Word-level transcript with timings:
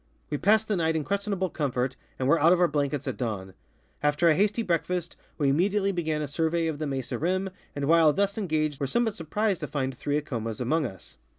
We 0.31 0.39
passed 0.39 0.67
the 0.67 0.75
night 0.75 0.95
in 0.95 1.03
ques 1.03 1.27
tionable 1.27 1.53
comfort 1.53 1.95
and 2.17 2.27
were 2.27 2.39
out 2.41 2.51
of 2.51 2.59
our 2.59 2.67
blankets 2.67 3.07
at 3.07 3.17
dawn. 3.17 3.53
After 4.01 4.27
a 4.27 4.33
hasty 4.33 4.63
breakfast, 4.63 5.15
we 5.37 5.47
immediately 5.49 5.91
began 5.91 6.23
a 6.23 6.27
survey 6.27 6.65
of 6.65 6.79
the 6.79 6.87
mesa 6.87 7.19
THE 7.19 7.25
ENCHANTED 7.27 7.43
MESA 7.43 7.45
FROM 7.45 7.45
THE 7.45 7.51
SOUTHEAST 7.51 7.75
rim, 7.75 7.83
and 7.83 7.87
while 7.87 8.11
thus 8.13 8.37
engaged 8.39 8.79
were 8.79 8.87
somewhat 8.87 9.13
surprised 9.13 9.59
to 9.59 9.67
find 9.67 9.95
three 9.95 10.17
Acomas 10.19 10.59
among 10.59 10.87
us. 10.87 11.17